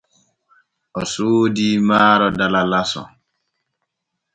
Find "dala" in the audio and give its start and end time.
2.37-2.61